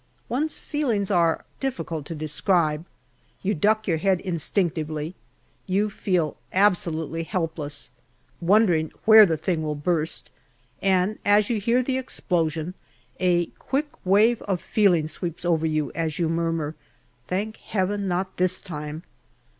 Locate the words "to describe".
2.07-2.87